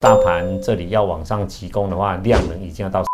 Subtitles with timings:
[0.00, 3.04] 大盘这里要往上急攻的话，量能已经要到，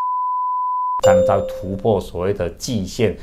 [1.05, 3.19] 才能到突破所谓的季线。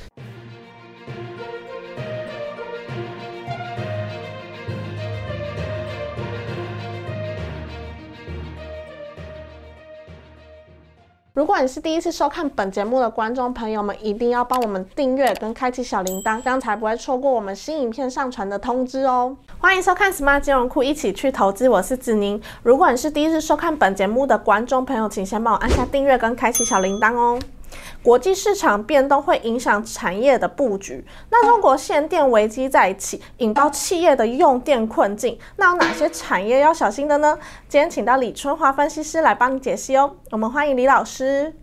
[11.33, 19.35] 如果你是第一次收看本节目的观众朋友们，一定要帮我们订阅跟开启小铃铛，这样才不会错过我们新影片上传的通知哦。
[19.57, 22.39] 欢迎收看 Smart 金融库，一起去投资，我是子宁。
[22.61, 27.39] 如果你是第一次收看本节目的观众朋友，请先帮我按下订阅跟开启小铃铛哦。
[28.03, 31.05] 国际市场变动会影响产业的布局。
[31.31, 35.39] 那中国限电危机再起，引爆企业的用电困境。
[35.55, 37.39] 那有哪些产业要小心的呢？
[37.69, 40.17] 今天请到李春华分析师来帮你解析哦。
[40.31, 41.53] 我们欢迎李老师。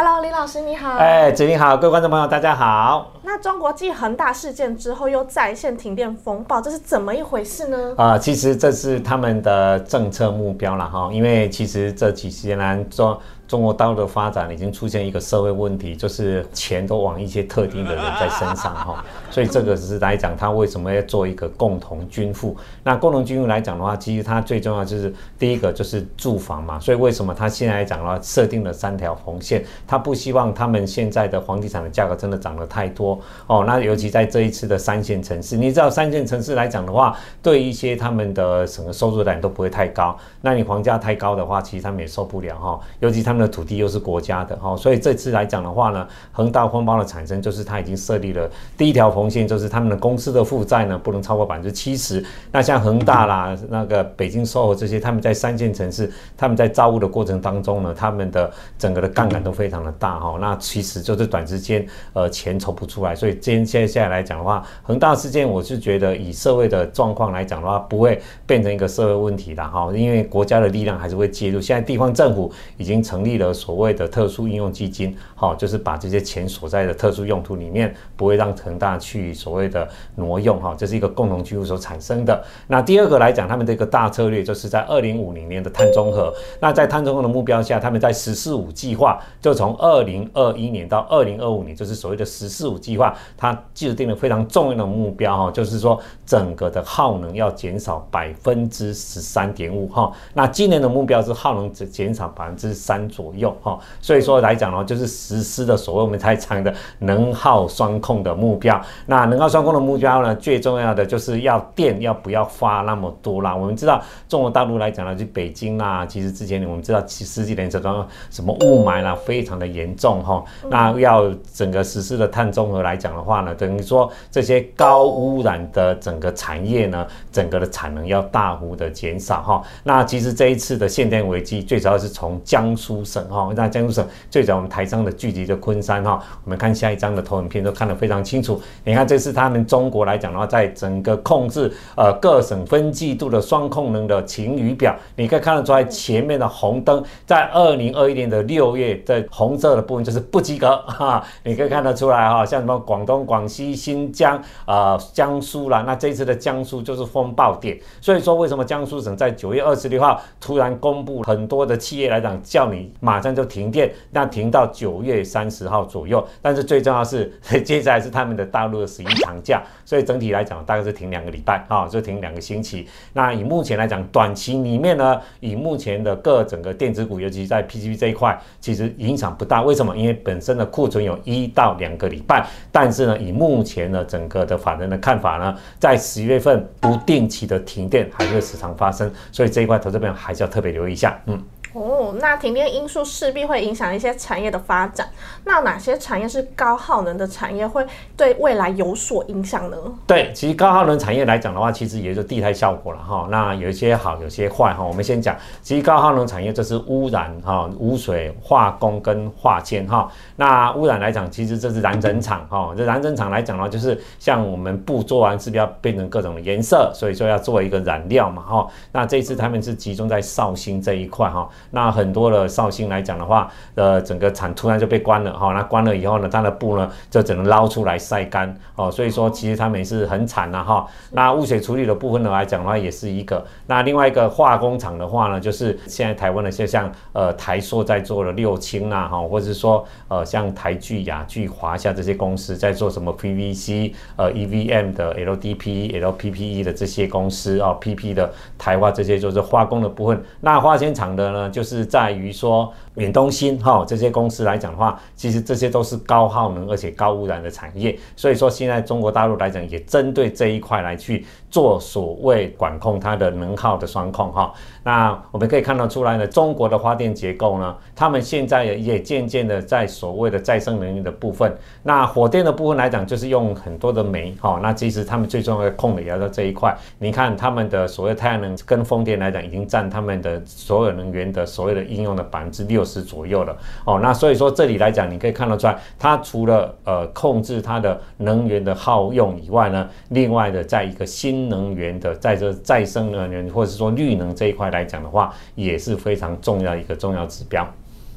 [0.00, 0.96] Hello，李老师你好。
[0.96, 3.14] 哎，子宁好，各位观众朋友大家好。
[3.24, 7.94] 那中国继恒大事件之后又再现停电风暴，这是怎么一回事呢？
[7.96, 22.54] 啊，其实这是他们的政策目标了哈，因为其实这几十年来中中国大陆的发展已经出现一个社会问题，就是钱都往一些特定的人在身上哈， 所以这个是来讲，他为什么要做一个共同均富？
[22.84, 33.64] 那共同均富来讲的话，其实它最重要就是第一个就是住房嘛，所以为什么他现在来讲的话，设定了三条红线，他不希望他们现在的房地产的价格真的涨得太多哦。
[33.66, 43.37] 那尤其在这一次的三线城市，你知道三线城市来讲的话，对一些他们的整个收入来都不会太高，那你房价太高的话，其实他们也受不了哈，尤其他们。
[43.38, 52.24] 的土地又是国家的哈，所以这次来讲的话呢，恒大风暴的产生就是它已经设立了第一条红线，就是他们的公司的负债呢不能超过百分之七十。
[52.50, 60.36] 那像恒大啦、那个北京、售后这些，他们在三线城市，他们在造物的过程当中呢，他们的整个的杠杆都非常的大哈。
[60.40, 71.60] 那其实就是短时间呃钱筹不出来，所以今天接下来来讲的话，恒大事件我是觉得以社会的状况来讲的话，不会变成一个社会问题的哈，因为国家的力量还是会介入。
[71.60, 73.27] 现在地方政府已经成立。
[73.28, 82.42] 立了所谓的特殊应用基金，好，就是把这些钱锁在的特殊用途里面，不会让恒大去所谓的挪用，哈，这是一个共同居住所产生的。
[82.68, 86.32] 那第二个来讲，他们的一个大策略，就是在二零五零年的碳中和。
[86.60, 100.12] 那在碳中和的目标下，他们在“十四五”计划，就从二零二一年到二零二五年，就是所谓的“十四五”计划，它制定了非常重要的目标，哈，就是说整个的耗能要减少百分之十三点五，哈。
[100.34, 103.08] 那今年的目标是耗能只减少百分之三。
[103.18, 108.80] 左右哈，所以说来讲呢，就是实施的所谓我们才讲的能耗双控的目标。
[109.06, 113.56] 那能耗双控的目标呢，最重要的就是要电要不要发那么多啦。
[113.56, 120.44] 我们知道中国大陆来讲呢，就北京啦，其实之前我们知道十几年这种什么雾霾啦，非常的严重哈。
[120.70, 129.60] 那要整个实施的碳中和来讲的话呢，等于说这些高污染的整个产业呢，整个的产能要大幅的减少哈。
[129.82, 133.04] 那其实这一次的限电危机，最主要是从江苏。
[133.08, 138.60] 省哈，那江苏省最早我们台商的聚集的昆山哈，我们看下一张的投影片都看得非常清楚。
[138.84, 157.78] 你看这是他们中国来讲的话，在整个控制呃各省分季度的双控能的晴雨表，你可以看得出来前面的红灯在二零二一年的六月的红色的部分就是不及格哈，你可以看得出来哈，像什么广东、广西、新疆啊、江苏啦，那这次的江苏就是风暴点。
[158.00, 162.92] 所以说为什么江苏省在九月二十六号突然公布很多的企业来讲叫你。
[163.00, 166.26] 马上就停电，那停到九月三十号左右。
[166.42, 167.32] 但是最重要是，
[167.64, 172.86] 接下来是他们的大陆的十一长假，所以整体来讲大概是停两个礼拜，啊，就停两个星期。
[173.12, 179.62] 那以目前来讲，短期里面呢，以目前的各整个电子股，尤其在 PCB 这一块，其实影响不大。
[179.62, 179.96] 为什么？
[179.96, 182.46] 因为本身的库存有一到两个礼拜。
[182.72, 191.42] 但是呢，以目前的整个的法人的看法呢，在十月份不定期的停电还会时常发生，所以这一块投资朋友还是要特别留意一下，嗯。
[191.74, 195.06] 哦，那停电因素势必会影响一些产业的发展。
[195.44, 197.86] 那哪些产业是高耗能的产业，会
[198.16, 199.76] 对未来有所影响呢？
[200.06, 203.28] 对，其实高耗能产业来讲的话，其实也就地态效果了哈。
[203.30, 204.82] 那有一些好，有些坏哈。
[204.82, 210.10] 我们先讲，其实高耗能产业就是污染哈，污水、化工跟化纤哈。
[210.36, 212.72] 那污染来讲，其实这是燃整厂哈。
[212.76, 218.66] 这燃整厂来讲的话，就是像我们布做完是不是要变成各种颜色，所以说要做一个染料嘛哈。
[218.90, 221.48] 那这次他们是集中在绍兴这一块哈。
[221.70, 230.86] 那很多的绍兴来讲的话，呃，整个厂突然就被关了哈，那关了以后呢，它的布呢就只能捞出来晒干哦，所以说其实他们也是很惨的哈。
[231.12, 233.44] 那污水处理的部分呢来讲的话，也是一个。
[233.66, 250.22] 那另外一个化工厂的话呢，就是现在台湾的就像呃台塑在做的六氢啊哈，或者是说呃像台聚、雅聚、华夏这些公司在做什么 PVC、呃 EVM 的 LDP、LPPE 的这些公司啊，PP 的台化这些就是化工的部分。
[250.40, 257.98] 那化纤厂的呢，就是在于说远东新哈这些公司来讲的话，其实这些都是高耗能而且高污染的产业。
[258.16, 264.52] 所以说现在中国大陆来讲，也针对这一块来去做所谓管控它的能耗的双控哈。
[264.82, 274.58] 那我们可以看得出来呢，中国的发电结构呢，他们现在也渐渐的在所谓的再生能源的部分，那火电的部分来讲，就是用很多的煤哈。
[274.62, 276.76] 那其实他们最重要的控的也要在这一块。
[276.98, 283.54] 你看他们的所谓太阳能跟风电来讲，已经占他们的所有能源的所谓的应用的百分之六十左右了
[283.84, 284.00] 哦。
[284.02, 297.68] 那所以说这里来讲，你可以看得出来，它除了呃控制它的能源的耗用以外呢，另外的在一个新能源的在这再生能源或者说绿能这一块来讲的话，也是非常重要一个重要指标。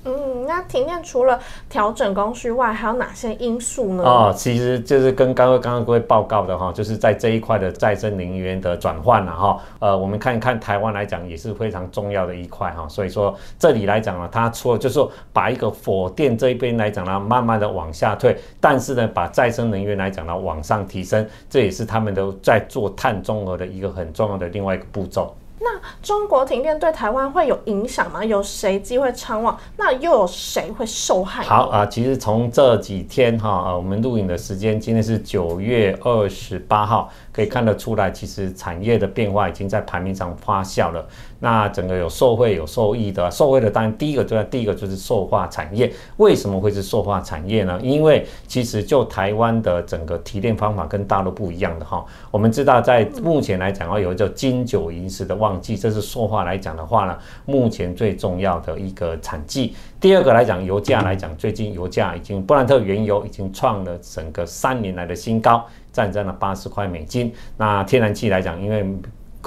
[0.05, 0.13] 嗯，
[0.51, 1.39] 那停电除了
[1.69, 4.03] 调整供需外，还有哪些因素呢？
[4.03, 9.61] 哦，其实就是跟刚刚刚刚各位报告的哈，就是在这一块的再生能源的转换了哈。
[9.79, 12.85] 呃，我们看一看台湾来讲也是非常重要的一块哈。
[12.89, 25.33] 所以说这里来讲呢，它除了就是说把一个火电这一边来讲呢，慢慢的往下退，但是呢，把再生能源来讲呢往上提升，这也是他们都在做碳中和的一个很重要的另外一个步骤。
[25.63, 28.25] 那中国停电对台湾会有影响吗？
[28.25, 29.55] 有谁机会参望？
[29.77, 31.43] 那又有谁会受害？
[31.43, 37.11] 好啊，其实从这几天哈，呃，我们录影的时间今天是九月二十八号。
[37.31, 41.05] 可以看得出来，其实产业的变化已经在盘面上发酵了。
[41.39, 45.91] 那整个有受惠有受益的，受惠的当然第一个就在第一个就是塑化产业。
[46.17, 47.79] 为什么会是塑化产业呢？
[47.81, 52.05] 因为其实就台湾的整个提炼方法跟大陆不一样的哈。
[52.29, 59.75] 我们知道在目前来讲的话，有一个金九银十的旺季，这是塑化来讲的话呢，目前最重要的一个产季。
[59.99, 65.65] 第二个来讲，油价来讲，最近油价已经布兰特原油已经创了整个三年来的新高。
[65.91, 67.33] 战争了八十块美金。
[67.57, 68.85] 那天然气来讲，因为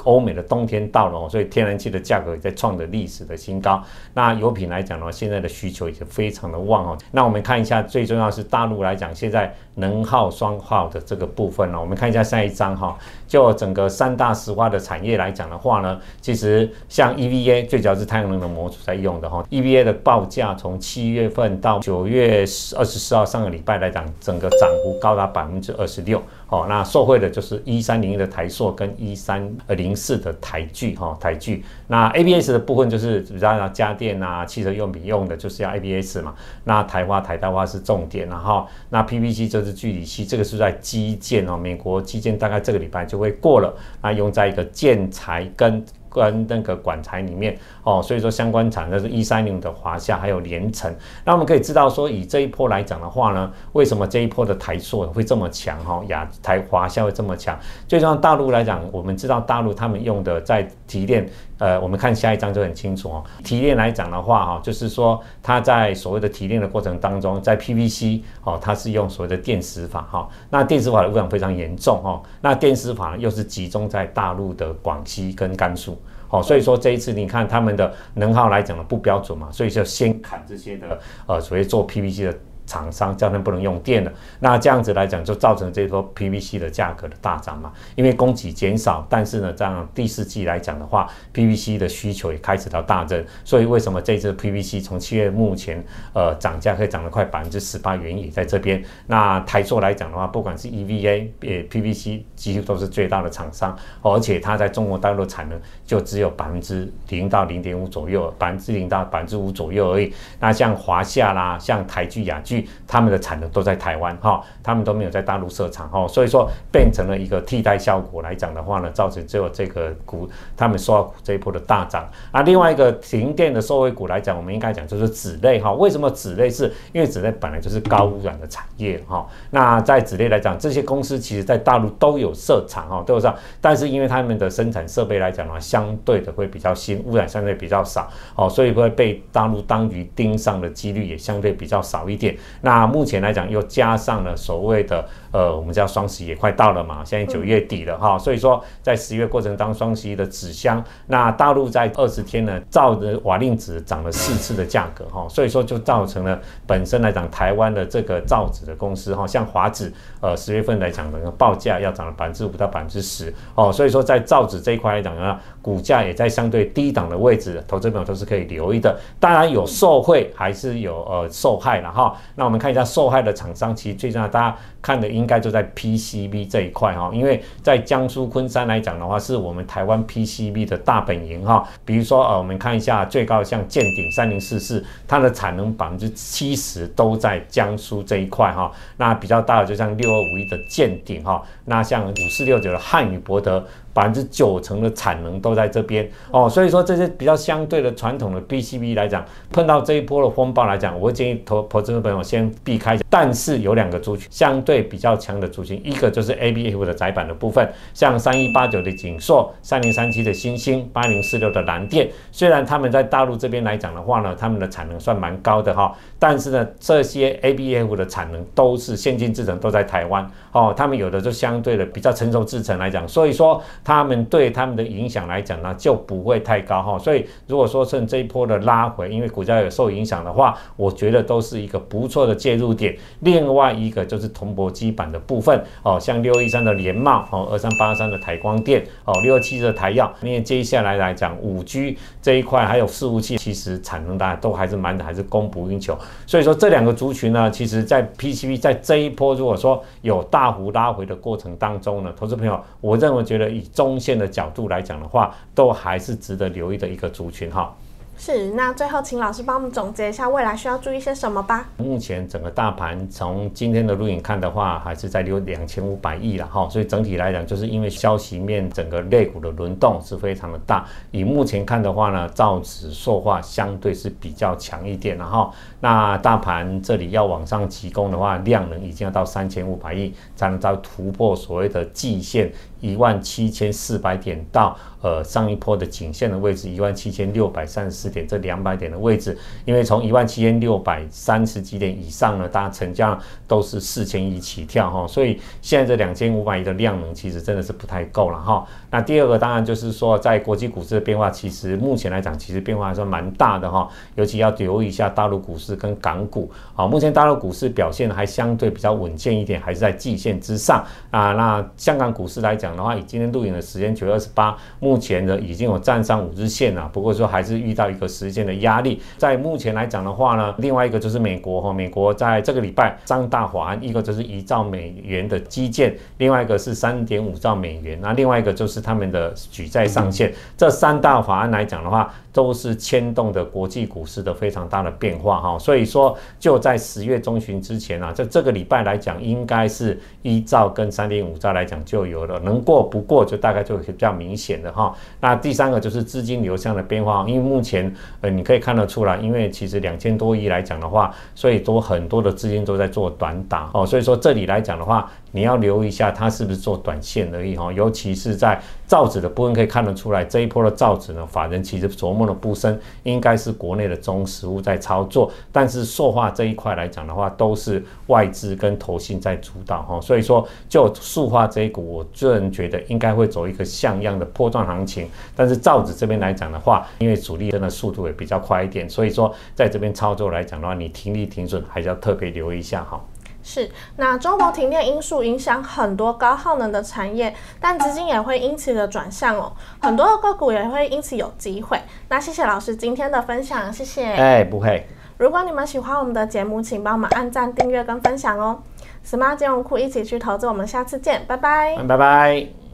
[0.03, 3.81] 欧美的冬天到了，所以天然气的价格也在创着历史的新高。
[4.13, 6.97] 那油品来讲的话，现在的需求已经非常的旺哦。
[7.11, 12.97] 那我们看一下，最重要是大陆来讲，现在能耗双耗的这个部分呢，我们看一下下一张哈。
[13.27, 19.43] 就整个三大石化的产业来讲的话呢，其实像 EVA 最主要是太阳能的模组在用的哈。
[19.49, 22.45] EVA 的报价从七月份到九月
[22.77, 26.21] 二十四号上个礼拜来讲，整个涨幅高达百分之二十六。
[26.47, 31.65] 哦，那受惠的就是一三零一的台塑跟一三二零四的台剧哈，台剧。
[31.87, 36.33] 那 ABS 的部分就是比较家电啊、汽车用品用的，就是要 ABS 嘛。
[36.63, 45.83] 那台花、台大花是重点，然后那 PVC 就是聚乙烯，这个是在基建哦，美国基建大概这个礼拜就会过了，那用在一个建材跟。
[46.23, 50.93] 跟那个管材里面哦，所以说相关厂就是一三零的华夏还有联成。
[51.25, 56.01] 那我们可以知道说，以这一波来讲的话呢，为什么这一波的台塑会这么强哈？
[56.07, 57.59] 亚台华夏会这么强？
[57.87, 63.23] 最重要大陆来讲，我们知道大陆他们用的在提炼，呃，我们看下一章就很清楚哦。
[63.43, 70.29] 提炼来讲的话哈，就是说它在所谓的提炼的过程当中，在 PVC 哦，它是用所谓的电石法哈。
[70.49, 72.21] 那电石法的污染非常严重哦。
[72.41, 75.99] 那电石法又是集中在大陆的广西跟甘肃。
[76.27, 82.37] 好，所以说这一次你看他们的能耗来讲的不标准嘛，所以就先砍这些的呃所谓做 PVC 的。
[82.65, 87.71] 厂商叫他不能用电了，那这样子来讲就造成这波 PVC 的价格的大涨嘛。
[87.95, 93.23] 因为供给减少，但是呢，这样第四季来讲的话，PVC 的需求也开始到大增。
[93.43, 98.83] 所以为什么这次 PVC 从七月目前呃涨价可以涨了快百分之十八，原因也在这边。
[99.07, 110.13] 那台塑来讲的话，不管是 EVA 呃 PVC 几乎都是最大的厂商，而且它在中国大陆产能就只有百分之零到零点五左右，百分之零到百分之五左右而已。
[110.39, 112.39] 那像华夏啦，像台聚、雅
[112.85, 122.07] 他们的产能都在台湾哈，他们都没有在大陆设厂哈，所以说变成了一个替代效果来讲的话呢，造成只有这个股他们受到这一波的大涨。
[122.31, 125.73] 啊，另外一个停电的受惠股来讲，我们应该讲就是纸类哈。
[125.73, 126.71] 为什么纸类是？
[126.91, 129.25] 因为纸类本来就是高污染的产业哈。
[129.51, 142.35] 那在纸类来讲，这些公司其实在大陆都有设厂哈，都有上，但是因为他们的生产设备来讲的话，相对的会比较新，污染相对比较少哦，所以会被大陆当局盯上的几率也相对比较少一点。
[142.61, 145.07] 那目前来讲，又加上了所谓的。
[145.35, 168.97] 呃，我们知道双十一也快到了嘛，现在九月底了哈，所以说在十月过程当中双十一的纸箱，那大陆在二十天呢，照着瓦令纸涨了四次的价格哈，所以说就造成了本身来讲，台湾的这个造纸的公司哈，像华纸，呃，十月份来讲的报价要涨了百分之五到百分之十哦，所以说在造纸这一块来讲呢，股价也在相对低档的位置，投资朋友都是可以留意的。
[169.19, 172.15] 当然有受贿还是有呃受害了哈。
[172.35, 181.67] 那我们看一下受害的厂商，其实最重要大家看的应应该就在 PCB 这一块哈，因为在江苏昆山来讲的话，是我们台湾 PCB 的大本营哈。
[181.83, 188.71] 比如说呃，我们看一下最高像建鼎三零四四，它的产能百分之七十都在江苏这一块哈。
[188.97, 193.65] 那比较大的就像六二五一的建鼎哈，那像五四六九的汉语博德。
[193.95, 199.23] 百分之九成的产能都在这边哦，所以说这些比较相对的传统的 B C B 来讲，
[199.53, 202.97] 碰到这一波的风暴来讲，我建议投投资的朋友先避开。
[203.09, 223.63] 但是有两个族群相对比较强的族群，一个就是 ABF 的窄板的部分，像三一八九的锦硕、三零三七的新星、八零四六的蓝电，虽然他们在大陆这边来讲的话呢，他们的产能算蛮高的哈，但是呢，这些 ABF 的产能都是先进制程都在台湾哦，他们有的就相对的比较成熟制程来讲，所以说。
[223.85, 226.97] 他们对他们的影响来讲呢，就不会太高哈。
[226.97, 232.97] 所以如果说趁这一波的拉回，因为股价有受影响的话，我觉得都是一个不错的介入点。
[233.19, 240.11] 另外一个就是铜箔基板的部分哦，像六一三的联茂哦，二三八三的台光电哦，六二七的台药。
[240.23, 245.95] 因为接下来来讲，五 G 这一块还有伺服器，其实产能大家都还是蛮，还是供不应求。
[246.25, 257.75] 所以说这两个族群呢，其实在 PCB 在这一波如果说有大幅拉回的过程当中呢，投资朋友，我认为觉得以中线的角度来讲的话，都还是值得留意的一个族群哈。
[258.17, 261.67] 是，那最后请老师帮我们总结一下未来需要注意些什么吧。
[261.77, 270.85] 目前整个大盘从今天的录影看的话，还是在留两千五百亿了哈，所以整体来讲，就是因为消息面整个类股的轮动是非常的大。
[271.11, 284.75] 以目前看的话呢，造纸塑化相对是比较强一点，然后那大盘这里要往上急攻的话，量能已经要到三千五百亿才能到突破所谓的季线一万七千四百点到。
[285.01, 289.35] 呃，上一波的颈线的位置一万七千六百三十四点，这两百点的位置，
[289.65, 298.67] 因为从一万七千六百三十几点以上呢，大家成交都是四千亿起跳哈，所以现在这两千五百亿的量能其实真的是不太够了哈。
[298.95, 306.87] 那第二个当然就是说，在国际股市的变化，其实目前来讲，其实变化还算蛮大的哈，尤其要留意一下大陆股市跟港股啊。
[306.87, 311.33] 目前大陆股市表现还相对比较稳健一点，还是在季线之上啊。
[311.33, 319.01] 那香港股市来讲的话，以今天录影的时间九月二十八，目前呢已经有站上五日线了，不过说还是遇到一个时间的压力。
[319.17, 330.31] 在目前来讲的话呢，另外一个就是美国哈，美国在这个礼拜三大法案，一个就是一兆美元的基建，另外一个是三点五兆美元，那另外一个就是他们的举债上限。
[330.55, 335.57] 这三大法案来讲的话，都是牵动的国际股市的非常大的变化哈。
[335.57, 344.95] 所以说就在十月中旬之前啊，在这个礼拜来讲，应该是一兆跟三点五兆来讲就有了，能过不过就大概就比较明显的哈。
[345.19, 355.09] 那第三个就是资金流向的变化，因为目前呃你可以看得出来，因为其实两千多亿来讲的话，所以都很多的资金都在做短打哦，所以说这里来讲的话。
[355.31, 383.03] 你要留意一下，它是不是做短线而已哈，尤其是在造纸的部分可以看得出来，这一波的造纸呢，法人其实琢磨的不深，应该是国内的中实物在操作，但是塑化这一块来讲的话，都是外资跟投信在主导哈，所以说就塑化这一股，我个人觉得应该会走一个像样的波段行情，但是造纸这边来讲的话，因为主力真的速度也比较快一点，所以说在这边操作来讲的话，你停利停损还是要特别留意一下哈。
[383.47, 391.79] 是，那中国停电因素影响很多高耗能的产业，但资金也会因此的转向哦，很多的个股也会因此有机会。
[392.09, 394.03] 那谢谢老师今天的分享，谢谢。
[394.03, 394.87] 哎，不会。
[395.17, 398.63] 如果你们喜欢我们的节目，请帮我们按赞、订阅跟分享哦。
[399.05, 401.77] Smart 金融库一起去投资，我们下次见，拜拜。
[401.87, 402.64] 拜拜。